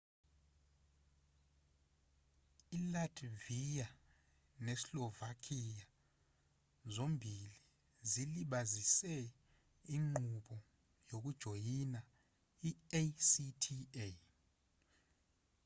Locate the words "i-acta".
12.69-14.07